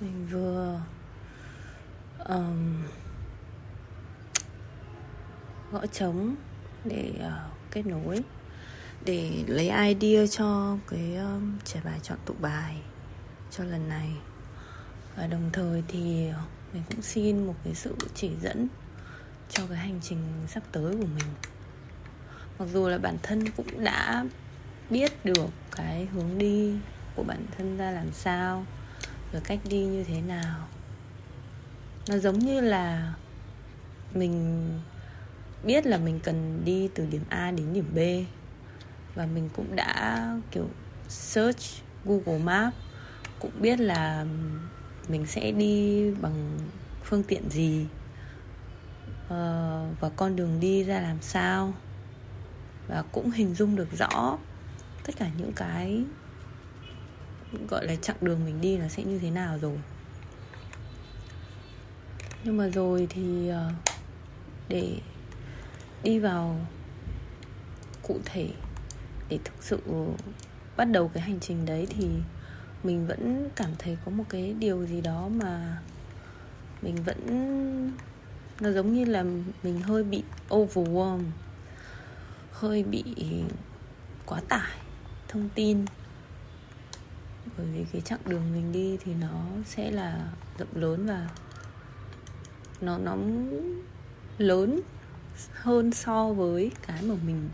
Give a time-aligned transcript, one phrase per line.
[0.00, 0.80] mình vừa
[2.28, 2.82] um,
[5.72, 6.34] gõ trống
[6.84, 8.22] để uh, kết nối
[9.04, 12.82] để lấy idea cho cái um, trẻ bài chọn tụ bài
[13.50, 14.10] cho lần này.
[15.16, 16.30] Và đồng thời thì
[16.72, 18.68] mình cũng xin một cái sự chỉ dẫn
[19.50, 20.18] cho cái hành trình
[20.48, 21.28] sắp tới của mình.
[22.58, 24.24] Mặc dù là bản thân cũng đã
[24.90, 26.74] biết được cái hướng đi
[27.14, 28.66] của bản thân ra làm sao
[29.32, 30.68] rồi cách đi như thế nào?
[32.08, 33.14] Nó giống như là
[34.14, 34.68] mình
[35.64, 37.98] biết là mình cần đi từ điểm A đến điểm B.
[39.14, 40.68] Và mình cũng đã, kiểu,
[41.08, 41.62] search
[42.04, 42.76] Google Maps
[43.38, 44.26] cũng biết là
[45.08, 46.58] mình sẽ đi bằng
[47.04, 47.86] phương tiện gì.
[49.28, 51.74] Ờ, và con đường đi ra làm sao?
[52.88, 54.38] Và cũng hình dung được rõ
[55.04, 56.04] tất cả những cái
[57.68, 59.78] gọi là chặng đường mình đi nó sẽ như thế nào rồi.
[62.44, 63.70] Nhưng mà rồi thì ờ,
[64.68, 64.98] để
[66.02, 66.66] đi vào
[68.02, 68.48] cụ thể,
[69.28, 69.80] để thực sự
[70.76, 72.08] bắt đầu cái hành trình đấy thì
[72.82, 75.82] mình vẫn cảm thấy có một cái điều gì đó mà
[76.82, 77.20] mình vẫn,
[78.60, 79.24] nó giống như là
[79.62, 81.22] mình hơi bị overwhelm,
[82.52, 83.04] hơi bị
[84.26, 84.72] quá tải
[85.28, 85.84] thông tin
[87.56, 91.28] bởi vì cái chặng đường mình đi thì nó sẽ là rộng lớn và
[92.80, 93.16] nó nó
[94.38, 94.80] lớn
[95.52, 97.48] hơn so với cái mà mình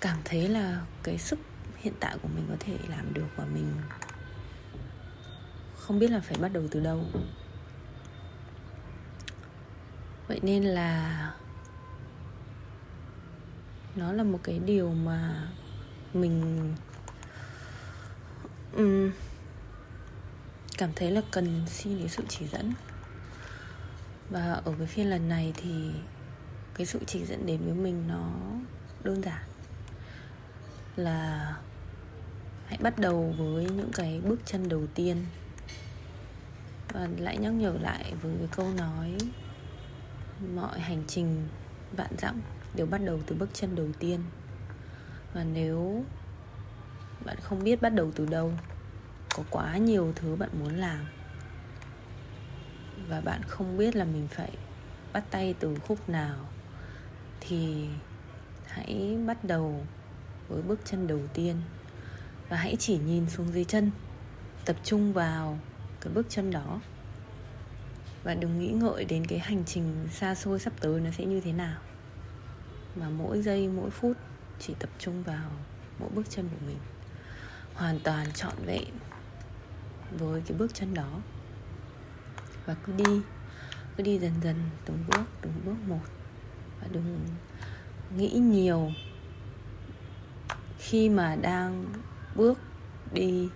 [0.00, 1.38] cảm thấy là cái sức
[1.76, 3.72] hiện tại của mình có thể làm được và mình
[5.76, 7.04] không biết là phải bắt đầu từ đâu.
[10.28, 11.34] Vậy nên là
[13.96, 15.48] nó là một cái điều mà
[16.14, 16.74] mình
[18.78, 19.10] um,
[20.78, 22.72] cảm thấy là cần xin đến sự chỉ dẫn.
[24.30, 25.90] Và ở cái phiên lần này thì
[26.74, 28.30] cái sự chỉ dẫn đến với mình nó
[29.04, 29.42] đơn giản.
[30.96, 31.56] Là
[32.66, 35.26] hãy bắt đầu với những cái bước chân đầu tiên.
[36.92, 39.18] Và lại nhắc nhở lại với cái câu nói
[40.54, 41.48] mọi hành trình
[41.96, 42.40] vạn dặm
[42.74, 44.20] đều bắt đầu từ bước chân đầu tiên.
[45.34, 46.04] Và nếu
[47.24, 48.52] bạn không biết bắt đầu từ đâu
[49.38, 51.06] có quá nhiều thứ bạn muốn làm.
[53.08, 54.50] Và bạn không biết là mình phải
[55.12, 56.36] bắt tay từ khúc nào.
[57.40, 57.88] Thì
[58.66, 59.86] hãy bắt đầu
[60.48, 61.56] với bước chân đầu tiên.
[62.48, 63.90] Và hãy chỉ nhìn xuống dưới chân.
[64.64, 65.58] Tập trung vào
[66.00, 66.80] cái bước chân đó.
[68.24, 71.40] Và đừng nghĩ ngợi đến cái hành trình xa xôi sắp tới nó sẽ như
[71.40, 71.78] thế nào.
[72.96, 74.16] Mà mỗi giây, mỗi phút
[74.60, 75.50] chỉ tập trung vào
[75.98, 76.78] mỗi bước chân của mình.
[77.74, 78.88] Hoàn toàn trọn vẹn
[80.10, 81.20] với cái bước chân đó.
[82.66, 83.20] Và cứ đi
[83.96, 86.00] cứ đi dần dần từng bước từng bước một.
[86.80, 87.20] Và đừng
[88.16, 88.90] nghĩ nhiều
[90.78, 91.84] khi mà đang
[92.34, 92.58] bước
[93.12, 93.48] đi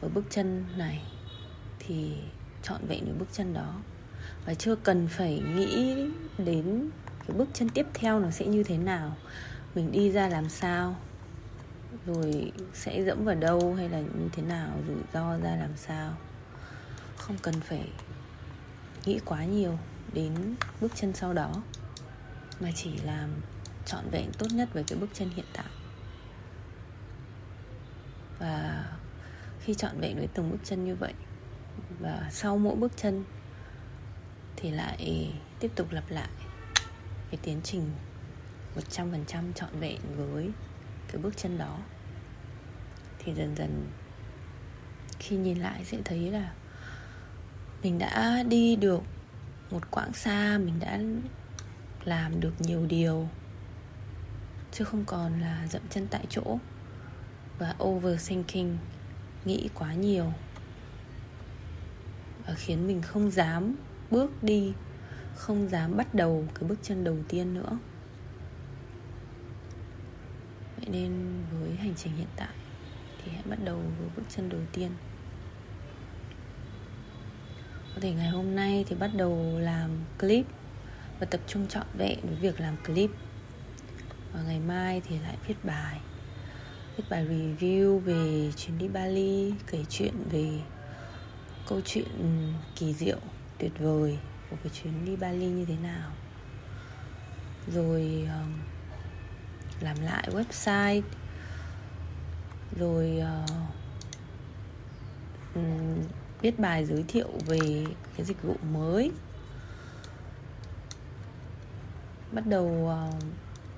[0.00, 1.02] ở bước chân này
[1.78, 2.16] thì
[2.62, 3.80] chọn vẹn những bước chân đó.
[4.46, 5.96] Và chưa cần phải nghĩ
[6.38, 6.90] đến
[7.26, 9.16] cái bước chân tiếp theo nó sẽ như thế nào.
[9.74, 10.96] Mình đi ra làm sao
[12.06, 16.16] rồi sẽ dẫm vào đâu hay là như thế nào, rủi ro ra làm sao.
[17.16, 17.88] Không cần phải
[19.04, 19.78] nghĩ quá nhiều
[20.12, 21.62] đến bước chân sau đó,
[22.60, 23.30] mà chỉ làm
[23.86, 25.66] trọn vẹn tốt nhất với cái bước chân hiện tại.
[28.38, 28.84] Và
[29.60, 31.14] khi trọn vẹn với từng bước chân như vậy,
[32.00, 33.24] và sau mỗi bước chân
[34.56, 36.28] thì lại tiếp tục lặp lại
[37.30, 37.90] cái tiến trình
[38.90, 40.50] 100% trọn vẹn với
[41.12, 41.78] cái bước chân đó.
[43.18, 43.90] Thì dần dần
[45.18, 46.52] khi nhìn lại sẽ thấy là
[47.82, 49.02] mình đã đi được
[49.70, 51.00] một quãng xa, mình đã
[52.04, 53.28] làm được nhiều điều,
[54.72, 56.58] chứ không còn là dậm chân tại chỗ
[57.58, 58.76] và overthinking,
[59.44, 60.32] nghĩ quá nhiều
[62.46, 63.74] và khiến mình không dám
[64.10, 64.72] bước đi,
[65.34, 67.78] không dám bắt đầu cái bước chân đầu tiên nữa
[70.76, 72.54] vậy nên với hành trình hiện tại.
[73.24, 74.90] Thì hãy bắt đầu với bước chân đầu tiên.
[77.94, 79.90] Có thể ngày hôm nay thì bắt đầu làm
[80.20, 80.46] clip
[81.20, 83.10] và tập trung trọn vẹn với việc làm clip.
[84.32, 86.00] Và ngày mai thì lại viết bài.
[86.96, 90.60] Viết bài review về chuyến đi Bali, kể chuyện về
[91.68, 92.08] câu chuyện
[92.76, 93.18] kỳ diệu,
[93.58, 94.18] tuyệt vời
[94.50, 96.10] của cái chuyến đi Bali như thế nào.
[97.74, 98.42] Rồi ờ,
[99.80, 101.02] làm lại website.
[102.78, 103.44] Rồi ờ,
[105.58, 106.04] uh,
[106.40, 107.86] viết bài giới thiệu về
[108.16, 109.12] cái dịch vụ mới.
[112.32, 113.22] Bắt đầu uh,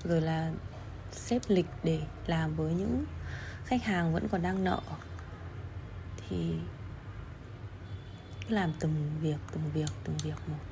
[0.03, 0.51] rồi là
[1.11, 3.05] xếp lịch để làm với những
[3.65, 4.81] khách hàng vẫn còn đang nợ.
[6.29, 6.53] Thì
[8.47, 10.68] cứ làm từng việc từng việc từng việc một.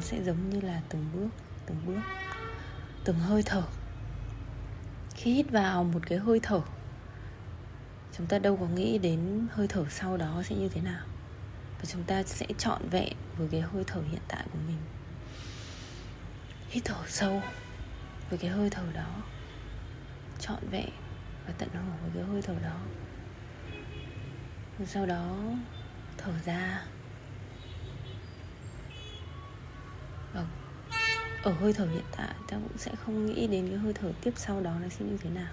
[0.00, 1.28] Nó sẽ giống như là từng bước
[1.66, 2.00] từng bước.
[3.04, 3.62] Từng hơi thở.
[5.14, 6.60] Khi hít vào một cái hơi thở,
[8.16, 11.04] chúng ta đâu có nghĩ đến hơi thở sau đó sẽ như thế nào.
[11.78, 14.78] Và chúng ta sẽ trọn vẹn với cái hơi thở hiện tại của mình.
[16.68, 17.42] Hít thở sâu
[18.30, 19.22] với cái hơi thở đó.
[20.38, 20.90] Trọn vẹn
[21.46, 22.76] và tận hưởng với cái hơi thở đó.
[24.86, 25.36] Sau đó
[26.18, 26.84] thở ra
[30.34, 30.44] và
[31.42, 34.32] ở hơi thở hiện tại ta cũng sẽ không nghĩ đến cái hơi thở tiếp
[34.36, 35.52] sau đó nó sẽ như thế nào.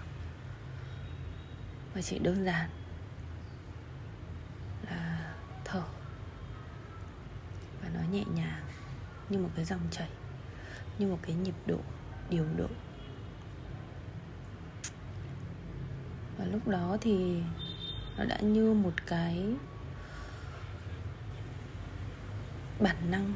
[1.94, 2.70] Và chỉ đơn giản
[4.90, 5.34] là
[5.66, 5.84] thở.
[7.82, 8.62] Và nó nhẹ nhàng,
[9.30, 10.10] như một cái dòng chảy,
[11.00, 11.80] như một cái nhịp độ,
[12.30, 12.68] điều độ.
[16.38, 17.42] Và lúc đó thì
[18.18, 19.54] nó đã như một cái
[22.80, 23.34] bản năng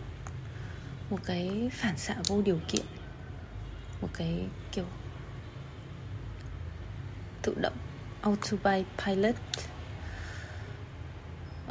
[1.11, 2.85] một cái phản xạ vô điều kiện
[4.01, 4.85] một cái kiểu
[7.41, 7.77] tự động
[8.21, 9.35] autopilot.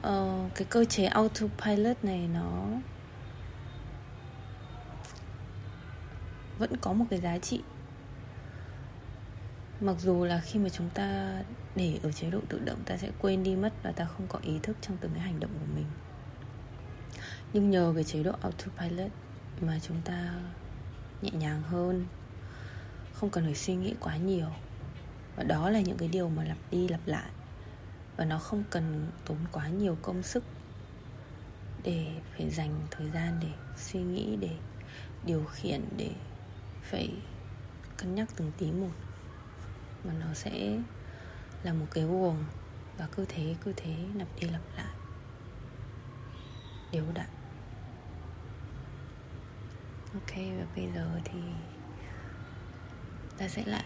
[0.02, 2.66] Ờ, cái cơ chế autopilot này nó
[6.58, 7.60] vẫn có một cái giá trị.
[9.80, 11.40] Mặc dù là khi mà chúng ta
[11.76, 14.38] để ở chế độ tự động ta sẽ quên đi mất và ta không có
[14.42, 15.86] ý thức trong từng cái hành động của mình.
[17.52, 19.10] Nhưng nhờ cái chế độ autopilot
[19.60, 20.34] mà chúng ta
[21.22, 22.06] nhẹ nhàng hơn.
[23.14, 24.48] Không cần phải suy nghĩ quá nhiều.
[25.36, 27.30] Và đó là những cái điều mà lặp đi lặp lại.
[28.16, 30.44] Và nó không cần tốn quá nhiều công sức
[31.82, 32.06] để
[32.36, 34.56] phải dành thời gian để suy nghĩ, để
[35.26, 36.10] điều khiển, để
[36.82, 37.12] phải
[37.96, 38.92] cân nhắc từng tí một.
[40.04, 40.78] Mà nó sẽ
[41.62, 42.44] là một cái guồng.
[42.98, 44.94] Và cứ thế cứ thế, lặp đi lặp lại.
[46.92, 47.39] Đều đặn
[50.14, 51.38] ok, và bây giờ thì
[53.38, 53.84] ta sẽ lại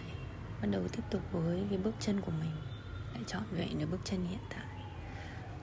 [0.60, 2.56] bắt đầu tiếp tục với cái bước chân của mình.
[3.14, 4.66] Lại chọn vẹn được bước chân hiện tại.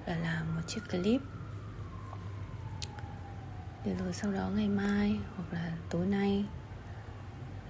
[0.05, 1.21] Là làm một chiếc clip.
[3.85, 6.45] Để rồi sau đó ngày mai hoặc là tối nay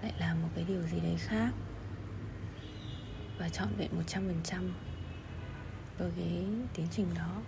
[0.01, 1.51] lại làm một cái điều gì đấy khác.
[3.37, 4.71] Và chọn vẹn 100%
[5.97, 7.41] với cái tiến trình đó.